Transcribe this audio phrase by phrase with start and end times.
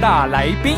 [0.00, 0.76] 大来宾，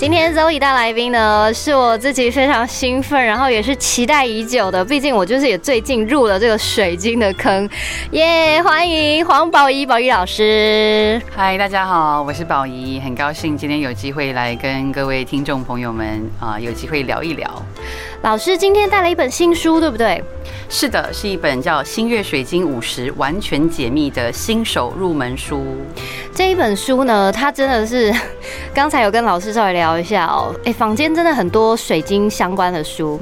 [0.00, 4.84] 今天 Zoe 大来宾呢，是我自己非常兴奋，然后也是期待已久的。
[4.84, 7.68] 毕竟我就是也最近入了这个水晶的坑，
[8.10, 8.60] 耶！
[8.64, 11.22] 欢迎黄宝仪宝仪老师。
[11.36, 17.48] 嗨，大家好，我是宝仪，很高兴今天有机会来跟各位听众朋友们啊、有机会聊一聊。
[18.26, 20.20] 老师今天带了一本新书，对不对？
[20.68, 25.64] 是的，是一本叫《星月水晶五十完全解密》的新手入门书。
[26.34, 28.12] 这一本书呢，它真的是
[28.74, 30.52] 刚才有跟老师稍微聊一下哦。
[30.64, 33.20] 哎，坊间真的很多水晶相关的书，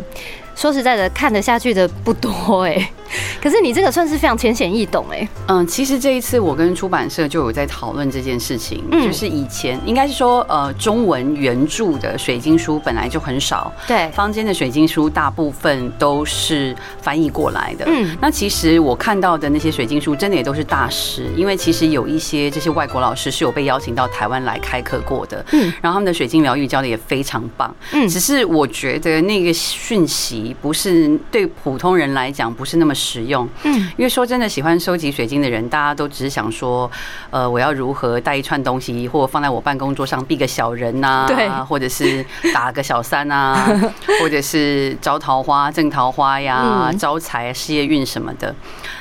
[0.56, 2.90] 说实在的，看得下去的不多哎。
[3.42, 5.28] 可是你这个算是非常浅显易懂哎。
[5.48, 17.84] 嗯，其实这一次我跟出版社就有在讨论这件事情，嗯就是以前应该是说，呃，中文原著的水晶书本来就很少，对，坊间的水晶书大部分都是翻译过来的。
[17.88, 27.74] 嗯那其实我看到的那些水晶书，真的也都是大师，因为其实有一些这些外国老师是有被邀请到台湾来开课过的，嗯然后他们的水晶疗愈教的也非常棒。
[27.92, 33.48] 嗯只是我觉得那个讯息不是对普通人来讲不是那么实用。
[33.64, 36.90] 嗯因为说真的，喜欢收集水晶的人，大家都只是想说，
[37.30, 43.68] 呃，我要如何带一串东西，或放在我办公桌上，避个小人呐、 对或者是打个小三啊，
[44.20, 48.54] 或者是招桃花、正桃花呀、嗯招财、事业运什么的。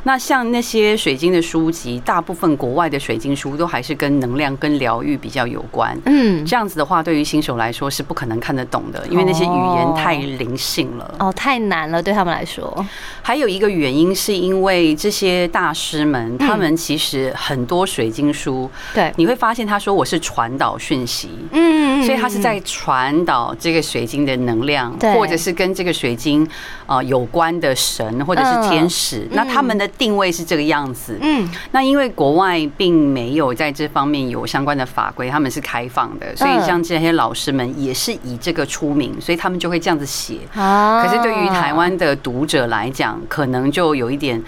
[0.03, 5.97] 那像那些水晶的书籍，大部分国外的水晶书都还是跟能量、跟疗愈比较有关。
[6.05, 11.15] 嗯，这样子的话，对于新手来说是不可能看得懂的，因为那些语言太灵性了。
[11.19, 12.85] 哦，太难了，对他们来说。
[13.21, 21.29] 还有一个原因是因为这些大师们，他们其实很多水晶书，对，你会发现他说我是传导讯息。
[21.51, 26.45] 嗯所以他是在传导这个水晶的能量对，或者是跟这个水晶
[26.85, 31.17] 啊有关的神或者是天使，那他们的定位是这个样子。
[31.21, 40.39] 嗯那因为国外并没有在这方面有相关的法规，他们是开放的，所以像这些老师们也是以这个出名，所以他们就会这样子写。
[40.55, 44.41] 啊可是对于台湾的读者来讲，可能就有一点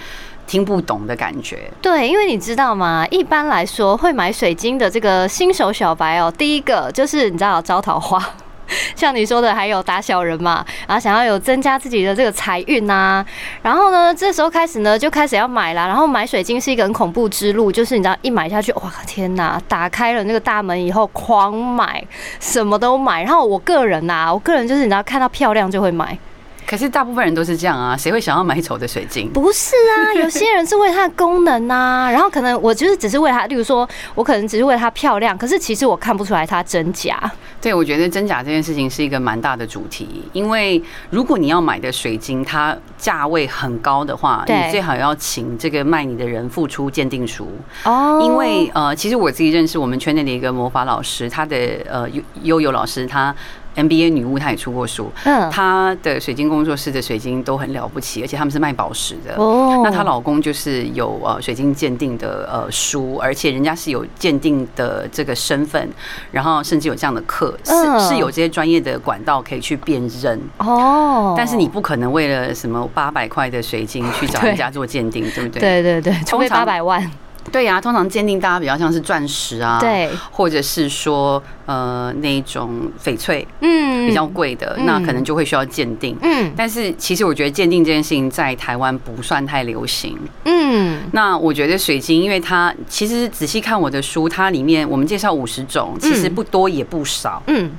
[0.47, 1.69] 听不懂的感觉。
[1.81, 3.05] 对，因为你知道吗？
[3.11, 8.23] 一般来说，会买水晶的这个新手小白哦，第一个就是你知道招桃花。
[8.95, 13.23] 像你说的，还有打小人嘛，然后想要有增加自己的这个财运呐，
[13.61, 15.85] 然后呢，这时候开始呢，就开始要买啦。
[15.85, 22.03] 然后买水晶是一个很恐怖之路，就是你知道一买下去，哇天哪，打开了那个大门以后狂买，
[22.39, 23.21] 什么都买。
[23.21, 26.17] 然后我个人呐、我个人就是你知道看到漂亮就会买，
[26.65, 29.29] 可是大部分人都是这样啊，谁会想要买丑的水晶？
[29.31, 37.31] 不是啊， 有些人是为它的功能啊、然后可能我就是只是为它，例如说我可能只是为它漂亮，可是其实我看不出来它真假。
[37.61, 47.47] 对，我觉得真假这件事情是一个蛮大的主题，因为如果你要买的水晶它价位很高的话，你最好要请这个卖你的人付出鉴定书，
[47.83, 51.57] 哦因为呃，其实我自己认识我们圈内的一个魔法老师，他的
[51.89, 53.35] 呃悠悠悠老师，他
[53.75, 59.35] NBA 女巫，她也出过书，嗯他的水晶工作室的水晶都很了不起，而且他们是卖宝石的。
[59.35, 65.89] 哦那她老公就是有呃水晶鉴定的呃书，而且人家是有鉴定的这个身份，
[66.31, 70.39] 然后甚至有这样的课，嗯是是有这些专业的管道可以去辨认。
[70.57, 75.59] 哦，但是你不可能为了什么八百块的水晶去找人家做鉴定，对不对？
[75.59, 77.11] 对对对，除非八百万，
[77.51, 86.17] 对呀、通常鉴定大家比较像是钻石啊，对，或者是说呃那种翡翠嗯比较贵的，嗯那可能就会需要鉴定。
[86.21, 90.17] 嗯但是其实我觉得鉴定这件事情在台湾不算太流行。
[90.43, 97.41] 嗯那我觉得水晶，因为它其实仔细看我的书，它里面我们介绍五十种，其实不多也不少。
[97.47, 97.71] 嗯，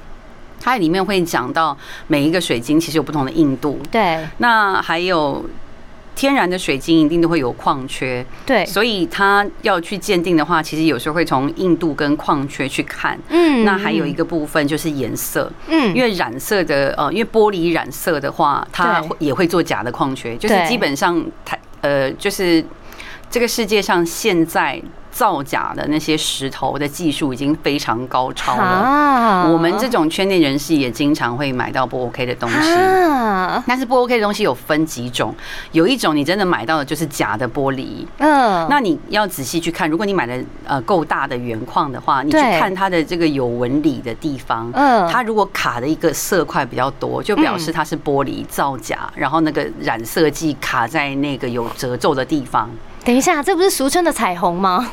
[0.61, 1.77] 它里面会讲到
[2.07, 5.45] 每一个水晶其实有不同的硬度，对那还有。
[6.17, 13.17] 天然的水晶一定都会有矿缺，对，所以它要去鉴定的话，其实有时候会从硬度跟矿缺去看。
[13.29, 13.65] 嗯。
[13.65, 15.95] 那还有一个部分就是颜色，嗯。
[15.95, 22.65] 因为染色的呃，因为玻璃染色的话，它会也会做假的矿缺，就是基本上它呃就是。
[23.29, 24.81] 这个世界上现在
[25.17, 28.63] 造假的那些石头的技术已经非常高超了。
[28.63, 32.57] 啊我们这种圈内人士也经常会买到不 OK 的东西。
[32.57, 35.35] 啊，但是不 OK 的东西有分几种，
[35.73, 39.89] 有一种你真的买到的就是假的玻璃，嗯，那你要仔细去看。
[39.89, 52.69] 如果你买的呃够大的原矿的话，你去看它的这个有纹理的地方，嗯它如果卡的一个色块比较多，就表示它是玻璃造假，然后那个染色剂卡在那个有褶皱的地方。
[53.05, 54.91] 等一下，这不是俗称的彩虹吗？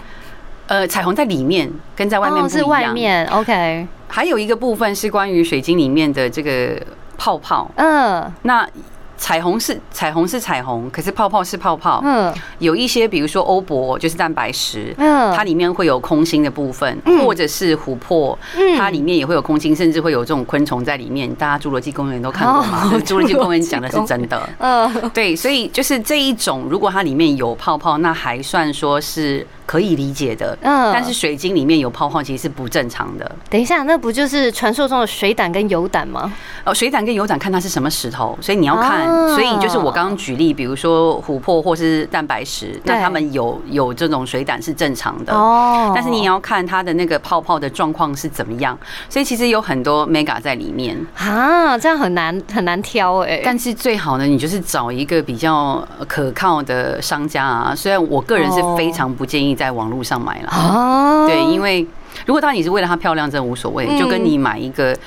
[0.68, 2.70] 呃，彩虹在里面，跟在外面不一样。
[2.70, 6.82] 外面，OK，还有一个部分是关于水晶里面的这个
[7.18, 7.70] 泡泡。
[7.76, 8.68] 嗯那
[9.16, 12.02] 彩虹是彩虹是彩虹，可是泡泡是泡泡。
[12.04, 21.34] 嗯有一些，比如说欧泊，就是蛋白石，嗯，它里面会有空心的部分，嗯或者是琥珀，嗯它里面也会有空心，甚至会有这种昆虫在里面。
[21.36, 22.92] 大家侏罗纪公园都看过吗？
[22.92, 24.50] 哦侏罗纪公园讲的是真的。
[24.60, 30.58] 嗯对，所以就是这一种，如果它里面有泡泡，那还算说是可以理解的。
[30.62, 33.30] 嗯但是水晶里面有泡泡，其实是不正常的。
[33.50, 36.32] 等一下，那不就是传说中的水胆跟油胆吗？
[36.64, 39.08] 哦，水胆跟油胆看它是什么石头，所以你要看。
[39.08, 45.34] 哦所以就是我刚刚举例，比如说琥珀或是蛋白石，那对它们有有这种水胆是正常的。
[45.34, 48.78] 哦但是你也要看它的那个泡泡的状况是怎么样，
[49.10, 50.96] 所以其实有很多 mega 在里面。
[51.18, 53.42] 啊，这样很难很难挑哎。
[53.44, 57.74] 但是最好呢，你就是找一个比较可靠的商家啊。
[57.76, 61.86] 虽然我个人是非常不建议在网络上买了，哦，对，因为
[62.26, 64.92] 如果当然你是为了它漂亮，真的无所谓，就跟你买一个。
[64.92, 64.98] 呃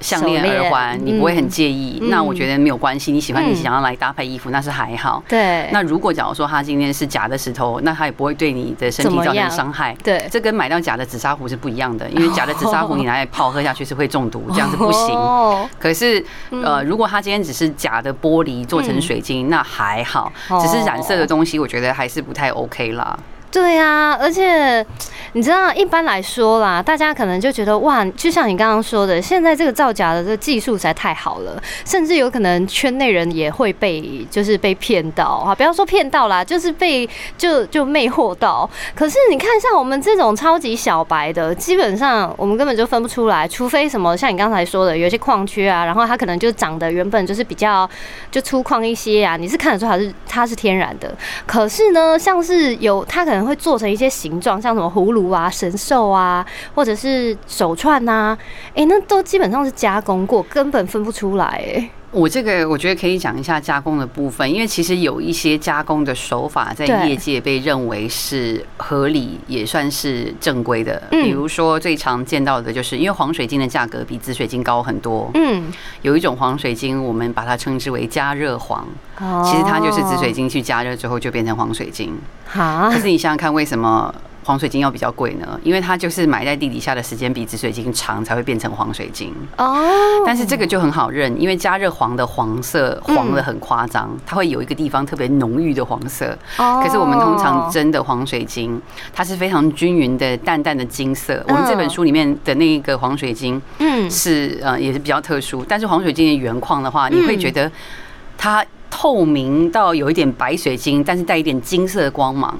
[0.00, 3.12] 项链、耳环，你不会很介意，嗯那我觉得没有关系。
[3.12, 5.22] 你喜欢，嗯你想要来搭配衣服，那是还好。
[5.28, 9.96] 对，那如果假如说它今天是假的石头，那它也不会对你的身体造成伤害。
[10.02, 15.14] 对这跟买到假的紫砂壶是不一样的，因为假的紫砂壶你拿来泡喝下去是会中毒，这样是不行。
[15.14, 23.16] 哦可是，呃，如果它今天只是假的玻璃做成水晶，那还好，哦只是染色的东西，我觉得还是不太 OK 啦。
[23.52, 24.84] 对啊，而且
[25.34, 37.06] 你知道，一般来说啦，大家可能就觉得哇，就像你刚刚说的，现在这个造假的这个技术实在太好了，甚至有可能圈内人也会被就是被骗到啊，不要说骗到啦，就是被
[37.36, 38.68] 就就魅惑到。
[38.94, 47.88] 可是你看，像我们这种超级小白的，基本上我们根本就分不出来，除非什么像你刚才说的，有些矿缺啊，然后它可能就长得原本就是比较
[48.30, 51.14] 就粗犷一些啊，你是看得出它是它是天然的。
[51.46, 56.44] 可是呢，像是有它可能会做成一些形状，像什么葫芦啊、神兽啊，
[56.74, 58.36] 或者是手串呐、
[58.74, 71.02] 哎、那都基本上是加工过，根本分不出来、我这个我觉得可以讲一下加工的部分，因为其实有一些加工的手法在业界被认为是合理，也算是正规的。
[71.10, 71.24] 嗯。
[71.24, 75.72] 比如说最常见到的就是，因为黄水晶的价格比紫水晶高很多，嗯，
[76.02, 78.86] 有一种黄水晶，我们把它称之为加热黄，
[79.18, 79.42] 哦。
[79.44, 82.14] 其实它就是紫水晶去加热之后就变成黄水晶。
[82.44, 85.58] 好可是你想想看，为什么黄水晶要比较贵呢？
[85.62, 89.32] 因为它就是埋在地底下的时间比紫水晶长，才会变成黄水晶。
[89.56, 89.86] 哦，
[90.26, 96.36] 但是这个就很好认，因为加热黄的黄色黄的很夸张，它会有一个地方特别浓郁的黄色。
[96.58, 98.80] 哦可是我们通常真的黄水晶，
[99.14, 101.44] 它是非常均匀的淡淡的金色。
[101.48, 107.70] 我们这本书里面的那个黄水晶嗯是呃也是比较特殊，但是黄水晶的原矿的话，你会觉得
[108.36, 112.56] 它透明到有一点白水晶，但是带一点金色的光芒，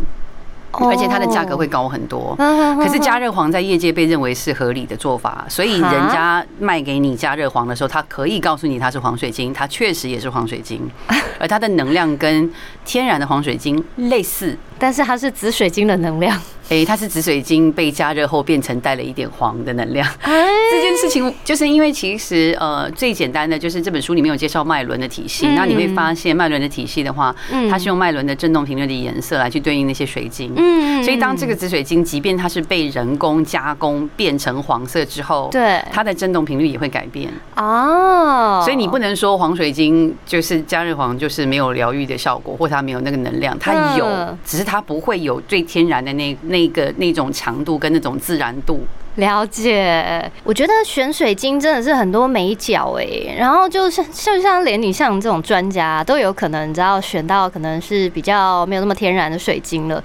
[0.73, 2.35] 而且它的价格会高很多。
[2.39, 10.91] 哦可是加热黄在业界被认为是合理的做法，所以人家卖给你加热黄的时候，它可以告诉你它是黄水晶，它确实也是黄水晶，
[11.39, 12.51] 而它的能量跟
[12.85, 14.57] 天然的黄水晶类似。
[14.83, 16.37] 但是它是紫水晶的能量，
[16.71, 20.05] 诶，它是紫水晶被加热后变成带了一点黄的能量。
[20.23, 20.45] 哎。
[20.73, 25.55] 这件事情就是因为其实呃最简单的就是这本书里面有介绍脉轮的体系，嗯。
[25.55, 27.71] 那你会发现脉轮的体系的话，嗯。
[27.71, 30.53] 它是用脉轮的振动频率的颜色来去对应那些水晶。
[30.57, 31.01] 嗯。
[31.05, 35.81] 所以当这个紫水晶，即便它是被人工加工变成黄色之后，对。
[35.93, 37.31] 它的振动频率也会改变。
[37.55, 48.81] 哦，所以你不能说黄水晶就是加热黄就是没有疗愈的效果，或它没有那个能量，它有嗯，只是它它不会有最天然的那那个那种强度跟那种自然度。
[49.17, 60.03] 了解，我觉得选水晶真的是很多美角哎，然后就像就像连你像这种专家都有可能，你知道选到可能是比较没有那么天然的水晶了。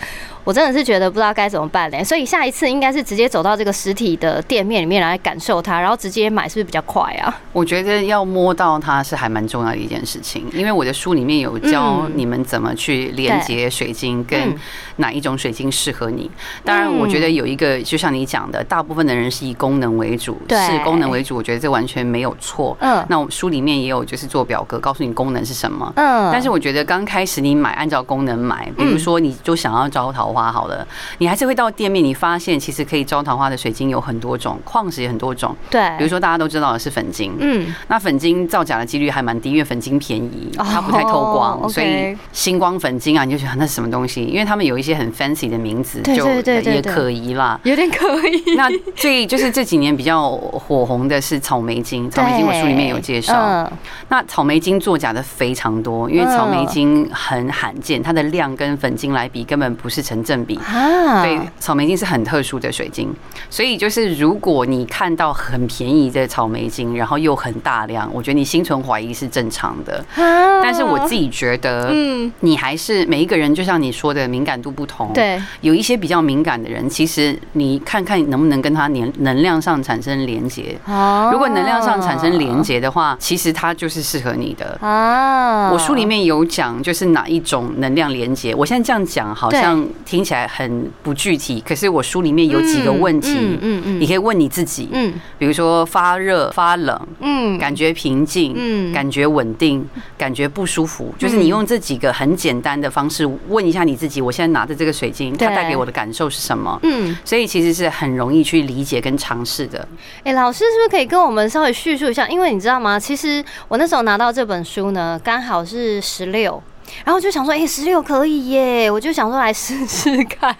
[0.47, 2.01] 我真的是觉得不知道该怎么办嘞。
[2.01, 7.37] 所以下一次应该是直接走到这个实体的店面里面来感受它，然后直接买，是不是比较快啊？
[7.51, 14.55] 我觉得要摸到它是还蛮重要的一件事情，因为我的书里面有教嗯你们怎么去连接水晶跟嗯
[14.95, 16.31] 哪一种水晶适合你。
[16.63, 22.77] 当然，我觉得有一个就像你讲的，大部分的人是以功能为主，是功能为主，我觉得这完全没有错。
[22.79, 25.91] 嗯那我们书里面也有就是做表格，告诉你功能是什么。
[25.97, 35.55] 嗯但是我觉得刚开始你买按照功能买，比如说你就想要招桃花好了，你还是会到店面，你发现其实可以招桃花的水晶有很多种，矿石也很多种。
[35.69, 44.23] 对，比如说大家都知道的是粉晶，嗯，那粉晶造假的几率还蛮低，因为粉晶便宜，哦它不太透光所以星光粉晶啊，你就觉得那是什么东西？
[44.25, 46.27] 因为他们有一些很 fancy 的名字，就
[46.61, 47.59] 也可疑啦。
[47.63, 48.55] 有点可疑。
[48.55, 53.33] 那最就是这几年比较火红的是草莓晶，草莓晶我书里面有介绍。
[53.35, 53.71] 嗯
[54.09, 60.57] 那草莓晶作假的非常多，因为草莓晶很罕见，它的量跟粉晶来比根本不是成正比。
[60.57, 63.09] 啊，对，草莓晶是很特殊的水晶，
[63.49, 70.03] 所以就是如果你看到很便宜的草莓晶，然后又很大量，我觉得你心存怀疑是正常的。
[70.15, 80.77] 啊，但是我自己觉得，嗯，你还是每一个人，就像你说的，敏感度不同。，对，有一些比较敏感的人，其实你看看能不能跟他能能量上产生连接。
[80.85, 84.77] 哦如果能量上产生连接的话，其实它就是适合你的。
[84.81, 88.55] 啊，我书里面有讲，就是哪一种能量连接。
[88.55, 106.79] 我现在这样讲，好像听起来很不具体，可是我书里面有几个问题，嗯嗯嗯你可以问你自己，嗯比如说发热、发冷，嗯感觉平静，嗯感觉稳定，感觉不舒服，就是你用这几个很简单的方式问一下你自己，我现在拿着这个水晶，它带给我的感受是什么？
[106.83, 109.87] 嗯，所以其实是很容易去理解跟尝试的。
[110.23, 112.27] 哎、老师是不是可以跟我们稍微叙述一下？
[112.27, 112.99] 因为你知道吗？
[112.99, 116.61] 其实我那时候拿到这本书呢，刚好是十六。
[117.03, 120.55] 然后我就想说，哎、十六可以耶，我就想说来试试看。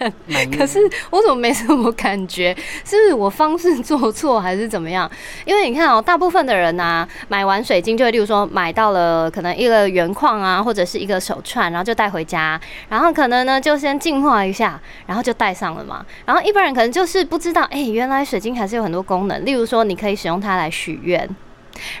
[0.56, 0.78] 可是
[1.10, 2.56] 我怎么没什么感觉？
[2.84, 5.10] 是不是我方式做错还是怎么样？
[5.44, 16.04] 因为你看哦，大部分的人呐、买完水晶就会，例如说买到了可能一个原矿啊，或者是一个手串，然后就带回家，然后可能呢就先净化一下，然后就戴上了嘛。
[16.24, 21.28] 然后一般人可能就是不知道，哎、原来水晶还是有很多功能，例如说你可以使用它来许愿。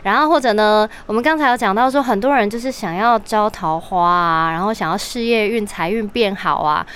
[0.02, 6.86] 然后或者呢，我们刚才有讲到说，很多人就是想要招桃花啊，然后想要事业运、财运变好啊。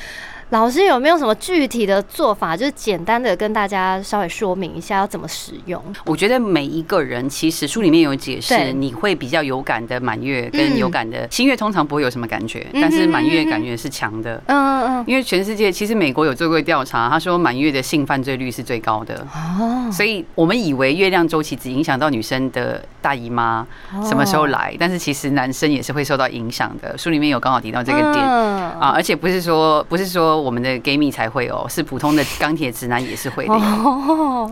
[0.53, 5.83] 老师有没有什么具体的做法，就是简单的跟大家稍微说明一下要怎么使用？
[6.05, 14.43] 我觉得每一个人其实书里面有解释，你会比较有感的满月嗯跟有感的新月通常不会有什么感觉，嗯但是满月感觉是强的。
[14.45, 23.67] 嗯嗯因为全世界其实美国有做过调查，他说满月的性犯罪率是最高的，哦，所以我们以为月亮周期只影响到女生的大姨妈
[24.05, 26.97] 什么时候来，但是其实男生也是会受到影响的。
[26.97, 28.25] 书里面有刚好提到这个点。
[28.25, 33.55] 嗯啊，而且不是说不是说我们的 gay 蜜才会哦，是普通的钢铁直男也是会的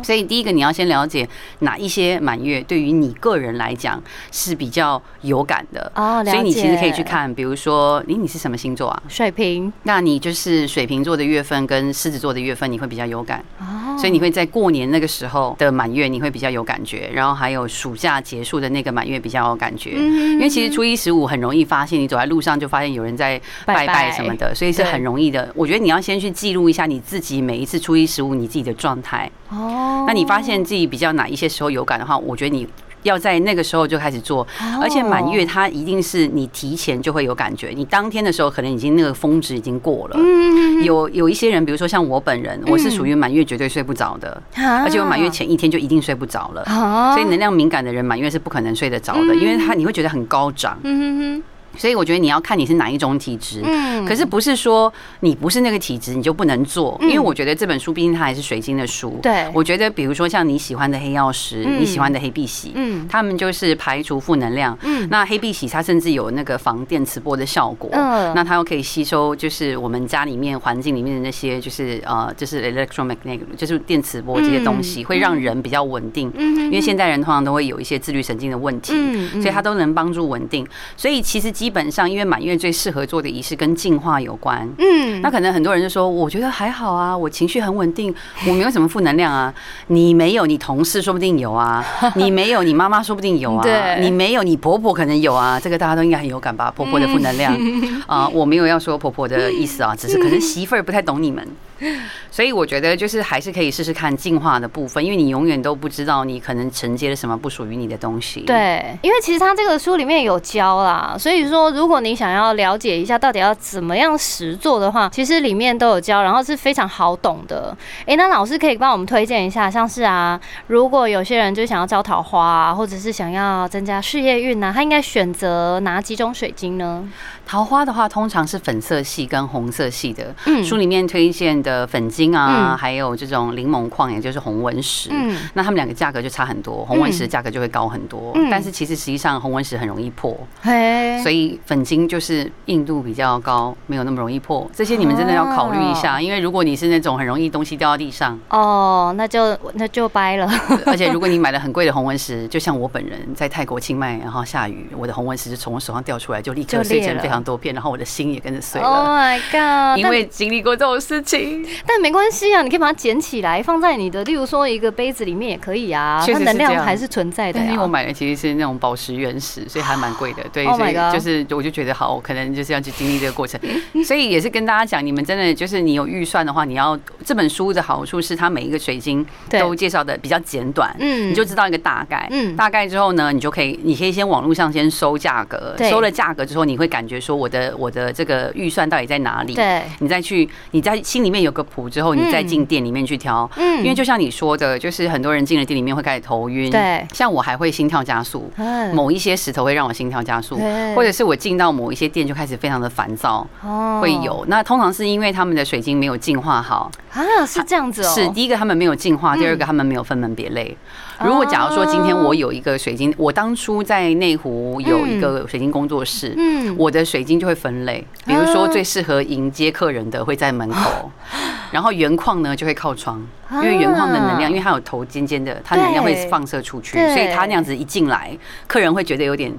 [0.03, 1.27] 所以第一个你要先了解
[1.61, 5.91] 哪一些满月对于你个人来讲是比较有感的。
[5.95, 9.03] 哦，所以你其实可以去看，比如说，你，你是什么星座啊？
[9.09, 17.11] 水瓶那你就是水瓶座的月份跟狮子座的月份，你会比较有感，哦，所以你会在过年那个时候的满月，你会比较有感觉。
[17.13, 25.53] 然后还有暑假结束的那个满月比较有感觉，嗯因为其实初一十五很容易发现，你走在路上就发现有人在拜拜什么的，所以是很容易的。
[25.55, 29.31] 我觉得你要先去记录一下你自己每一次初一十五你自己的状态。
[29.51, 32.67] 哦，那你发现自己比较哪一些时候有感的话，我觉得你。
[33.03, 34.81] 要在那个时候就开始做，哦。
[34.83, 40.17] 而且满月它一定是你提前就会有感觉，你当天的时候可能已经那个峰值已经过了。
[40.19, 46.63] 嗯，有有一些人，比如说像我本人，我是属于满月绝对睡不着的，而而且我满月前一天就一定睡不着了。
[46.63, 50.79] 啊所以能量敏感的人，满月是不可能睡得着的，因为他你会觉得很高涨。
[50.83, 51.43] 嗯
[51.77, 53.63] 所以我觉得你要看你是哪一种体质。
[53.65, 54.05] 嗯。
[54.05, 59.19] 可是不是说你不是那个体质你就不能做，嗯因为我觉得这本书毕竟它还是水晶的书。
[59.23, 59.47] 对。
[59.53, 63.07] 我觉得比如说像你喜欢的黑曜石，嗯你喜欢的黑碧玺，嗯。
[63.09, 64.77] 他们就是排除负能量。
[64.83, 65.09] 嗯。
[65.11, 68.33] 那黑碧玺它甚至有那个防电磁波的效果，嗯。
[68.35, 75.05] 那它又可以吸收，就是我们家里面环境里面的那些，就是呃，就是 electromagnetic，就是电磁波这些东西，嗯。
[75.05, 76.31] 会让人比较稳定。
[76.37, 79.43] 嗯因为现代人通常都会有一些自律神经的问题，嗯。
[79.43, 80.67] 所以它都能帮助稳定。
[80.97, 84.67] 所以其实基本上，因为满月最适合做的仪式跟净化有关。
[84.79, 88.15] 嗯那可能很多人就说，我觉得还好啊，我情绪很稳定，
[88.49, 89.53] 我没有什么负能量啊。
[89.89, 91.85] 你没有，你同事说不定有啊；
[92.17, 93.63] 你没有，你妈妈说不定有啊；
[94.01, 95.61] 你没有，你婆婆可能有啊。
[95.61, 96.73] 这个大家都应该很有感吧？
[96.75, 97.55] 婆婆的负能量
[98.09, 101.47] 啊、我没有要说婆婆的意思啊，只是可能媳妇儿不太懂你们。
[102.31, 117.77] 所以我觉得就是还是可以试试看进化的部分，因为你永远都不知道你可能承接了什么不属于你的东西。，对，因为其实他这个书里面有教啦，所以说如果你想要了解一下到底要怎么样实做的话，其实里面都有教，然后是非常好懂的。
[118.07, 127.09] 诶，那老师可以帮我们推荐一下，像是啊，如果有些人就想要招桃花啊，或者是想要增加事业运啊，他应该选择哪几种水晶呢？
[127.47, 130.33] 桃花的话通常是粉色系跟红色系的。
[130.47, 135.11] 嗯书里面推荐的粉晶啊，嗯还有这种柠檬矿，也就是红纹石。
[135.13, 144.69] 嗯那它们两个价格就差很多，红纹石的价格就会高很多，嗯但是其实实际上红纹石很容易破，嘿，所以粉晶就是硬度比较高，没有那么容易破。
[144.75, 150.51] 这些你们真的要考虑一下，因为如果你是那种很容易东西掉到地上，哦，那就那就掰了。
[150.87, 159.09] 而且 如果你买了很贵的红纹石，就像我本人在泰国清迈，然后下雨，我的红纹石就从我手上掉出来，就立刻碎成了非常多片，然后我的心也跟着碎了 Oh。
[159.09, 159.99] my god！
[159.99, 167.91] 因为经历过这种事情，但但没关系啊，你可以把它捡起来，放在你的，例如说一个杯子里面也可以啊，确它能量还是存在的但因为我。
[167.91, 170.45] 买的其实是那种宝石原石，所以还蛮贵的。
[170.53, 173.61] 对， Oh 所以就是我就觉得好，我可能就是要去经历这个过程。
[174.07, 182.29] 所以也是跟大家讲，你们真的就是你有预算的话，你要这本书的好处是它每一个水晶都介绍的比较简短，嗯你就知道一个大概。
[182.31, 189.55] 嗯大概之后呢，你就可以，你可以先网络上先搜价格，对收了价格之后，你会感觉说我的我的这个预算到底在哪里？
[189.55, 193.51] 对，你再去，你在心里面有个谱之后，你再进店里面去挑。
[193.57, 193.79] 嗯。
[193.79, 197.07] 因为就像你说的，就是很多人进了店里面会开始头晕，对。
[197.13, 198.95] 像我还会心跳加速，嗯。
[198.95, 200.59] 某一些石头会让我心跳加速，
[200.95, 204.01] 或者是我进到某一些店就开始非常的烦躁，哦。
[204.03, 204.45] 会有。
[204.49, 210.77] 那通常是因为他们的水晶没有净化好，啊，是这样子哦，是第一个他们没有进化，第二个他们没有分门别类。
[211.25, 216.75] 如果假如说今天我有一个水晶，我当初在内湖有一个水晶工作室，嗯。
[216.79, 221.11] 我的水晶就会分类，比如说最适合迎接客人的会在门口，
[221.73, 223.21] 然后原矿呢就会靠窗，
[223.53, 228.31] 因为原矿的能量，因为它有头尖尖的，它能量会放射出去，所以它那样子一进来，
[228.67, 229.51] 客人会觉得有点。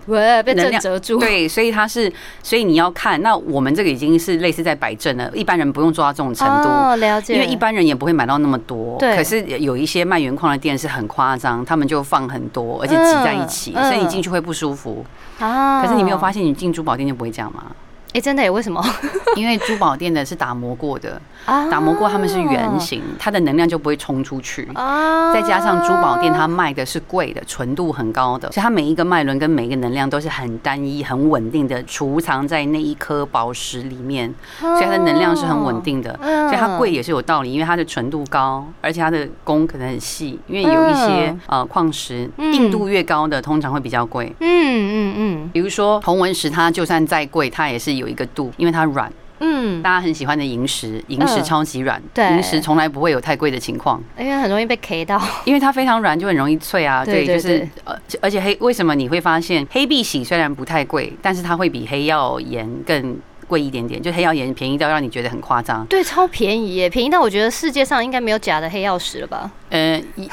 [0.43, 6.69] 被能量震折住，对，所以它是，所以你要看，那我们这个已经是类似在摆正了，一般人不用做到这种程度。
[6.69, 15.05] 哦，了解，因为一般人也不会买到那么多，对可是有一些卖原矿的店是很夸张，他们就放很多，而且挤在一起，嗯所以你进去会不舒服。
[15.39, 17.65] 啊可是你没有发现，你进珠宝店就不会这样吗？
[18.13, 18.49] 哎，真的耶？
[18.49, 18.83] 为什么？
[19.37, 24.67] 因为珠宝店的是打磨过的， 啊打磨过他们是圆形，它的能量就不会冲出去。
[24.73, 36.17] 啊再加上珠宝店它卖的是贵的，纯度很高的，所以它每一个脉轮跟每一个能量都是很单一、很稳定的，储藏在那一颗宝石里面，所以它的能量是很稳定的。
[36.21, 44.25] 嗯所以它贵也是有道理，因为它的纯度高，而且它的工可能很细，因为有一些呃矿石嗯硬度越高的通常会比较贵。
[44.41, 49.11] 嗯嗯嗯比如说红纹石，它就算再贵，它也是有一个度，因为它软。
[49.43, 57.03] 嗯，大家很喜欢的萤石，萤石嗯超级软，对萤石从来不会有太贵的情况，因为很容易被 K 到，因为它非常软，就很容易脆啊。
[57.03, 65.83] 对，就是呃，而且黑为什么你会发现黑碧玺虽然不太贵，但是它会比黑曜岩更贵一点点，就黑曜岩便宜到让你觉得很夸张。
[65.87, 69.49] 对，超便宜耶，便宜到我觉得世界上应该没有假的黑曜石了吧？
[69.71, 70.29] 呃，一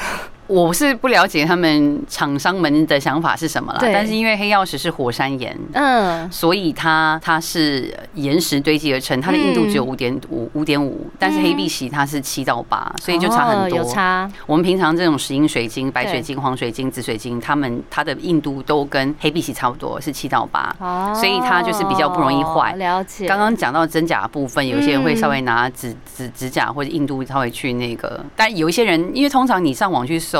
[0.49, 5.55] 我是不了解他们厂商们的想法是什么啦，但是因为黑曜石是火山岩。
[5.73, 13.77] 嗯，所以它它是岩石堆积而成，它的硬度只有嗯五点五五点五，但是黑碧玺它是七到八，所以就差哦很多。
[13.77, 20.75] 有差，我们平常这种石英水晶、白水晶、黄水晶、紫水晶，它们它的硬度都跟黑碧玺差不多，是七到八。
[20.79, 22.73] 哦所以它就是比较不容易坏。
[22.77, 30.38] 了解，刚刚讲到真假部分，有些人会嗯稍微拿指指指甲或者硬度稍微去那个，但有一些人，因为通常你上网去搜，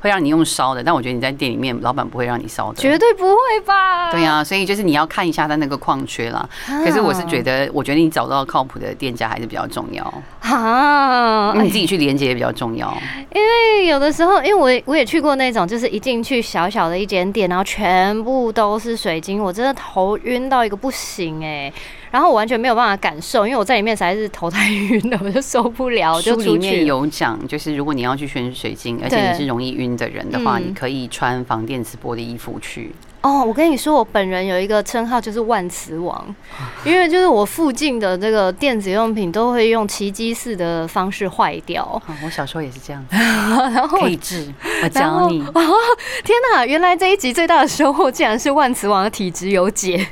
[0.00, 2.80] 会让你用烧的，但我觉得你在店里面，老板不会让你烧的。
[2.80, 4.10] 绝对不会吧？
[4.10, 6.48] 对呀、所以就是你要看一下它那个矿缺啦。
[6.66, 10.04] 可是我是觉得得，我觉得你找到靠谱的店家还是比较重要，
[10.40, 12.96] 啊，因为你自己去连接也比较重要。
[13.34, 21.72] 因为有的时候，因为我我也去过那种，就是一进去小小的一间店，然后全部都是水晶，我真的头晕到一个不行哎、
[22.10, 26.86] 然后我完全没有办法感受，因为我在里面实在是头太晕了， 我就受不了，我就书里面。
[26.86, 32.92] 有讲，就是如果你要去选水晶，而且你是容易晕的人的话，嗯你可以穿防电磁波的衣服去。
[33.22, 36.34] 哦，我跟你说，我本人有一个称号就是万磁王，
[36.84, 41.84] 因为就是我附近的这个电子用品都会用奇迹式的方式坏掉。
[41.84, 44.50] 哦我小时候也是这样子， 然后我可以治。
[44.82, 45.38] 我教你，
[46.24, 46.64] 天哪！
[46.64, 50.06] 原来这一集最大的收获竟然是万磁王的体质有解。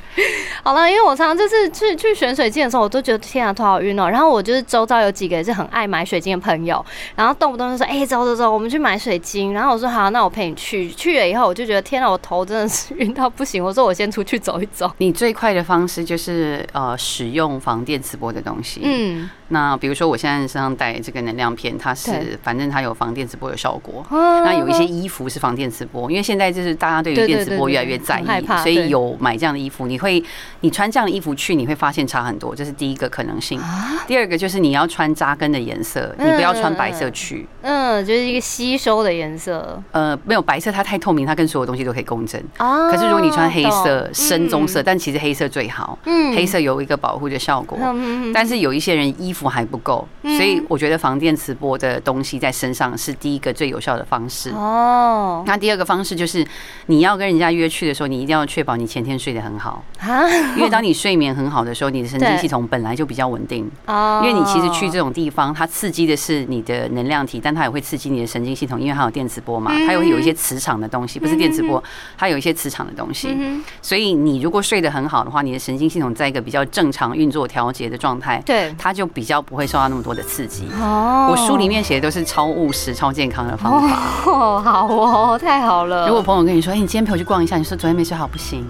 [0.63, 4.09] 好了，因为我常常就是去去选水晶的时候，我都觉得天啊，头好晕哦。
[4.09, 13.63] 然后我就是周遭有几个也是很爱买水晶的朋友，然后动不动就说：“哎、走走走，我们去买水晶。”然后我说：“好，那我陪你去。”去了以后，我就觉得天啊，我头真的是晕到不行。
[13.63, 14.91] 我说：“我先出去走一走。
[14.97, 24.05] 你最快的方式就是呃使用防电磁波的东西。”嗯，那比如说我现在身上带这个能量片，它是反正它有防电磁波的效果。
[24.09, 30.23] 那那有一些衣服是防电磁波，因为现在就是大家对于电磁波越来越在意，所以有买这样的衣服，你会
[30.61, 33.59] 你穿这样的衣服去，你会发现差很多，这是第一个可能性。
[34.07, 37.47] 第二个就是你要穿扎根的颜色，你不要穿白色去。
[37.61, 39.81] 嗯，就是一个吸收的颜色。
[39.91, 42.43] 呃，没有白色它太透明，它跟所有东西都可以共振。
[42.57, 46.35] 啊可是如果你穿黑色、深棕色，但其实黑色最好，嗯。
[46.35, 47.77] 黑色有一个保护的效果。
[47.81, 48.31] 嗯。
[48.33, 50.35] 但是有一些人衣服还不够，嗯。
[50.37, 54.49] 所以我觉得防电磁波的东西在身上是第一个最有效的方式。
[54.51, 55.43] 哦。
[55.45, 56.45] 那第二个方式就是，
[56.87, 60.23] 你要跟人家约去的时候，你一定要确保你前天睡得很好，啊
[60.57, 63.69] 因为当你睡眠很好的时候，你的神经系统本来就比较稳定。
[63.85, 71.81] 哦因为你其实去这种地方，它刺激的是你的能量体，但它也会刺激你的神经系统，因为它有电磁波嘛，它也会有一些磁场的东西，不是电磁波，
[72.17, 73.29] 它有一些磁场的东西。
[73.31, 80.67] 嗯所以你如果睡得很好的话，你的神经系统在一个比较正常运作调节的状态，对它就比较不会受到那么多的刺激。
[80.81, 83.99] 哦我书里面写的都是超务实、超健康的方法。
[84.25, 86.07] 哦，好哦，太好了。
[86.07, 88.65] 如果朋友跟你说：“哎、你今天陪我去逛一下。”你说：“昨天没睡好，不行。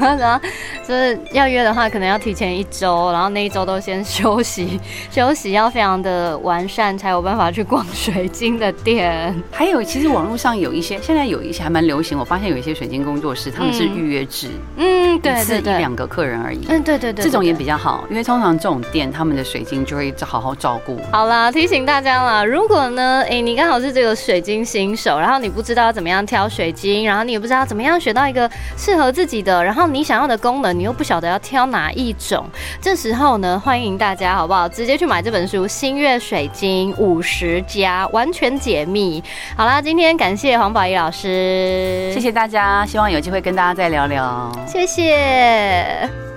[0.18, 0.40] 然后
[0.86, 12.18] 就是要约的话，可能要提前一周，然后那一周都先休息， 休息要非常的完善，才有办法去逛水晶的店。”还有，其实网络上有一些，现在有一些还蛮流行。
[12.18, 16.64] 我发现有一些水晶工作室，他们是嗯预约制，嗯，对对对，一两个客人而已。
[16.68, 21.00] 嗯，对对对，这种也比较好，因为通常这种店他们的水晶就会好好照顾。
[21.10, 32.46] 好啦，提醒大家啦，如果呢，哎，你刚好是这个水晶新手，然后你不知道怎么样挑水晶，然后你也不知道怎么样选到一个适合自己的，然后你想要的功能，你又不晓得要挑哪一种，
[32.80, 39.20] 这时候呢，欢迎大家好不好，直接去买这本书《星月水晶五十加完全解密》。
[39.56, 44.52] 好啦，今天感谢黄宝仪老师，谢谢大家，希望有机会跟大家再聊聊。
[44.68, 46.31] 谢谢。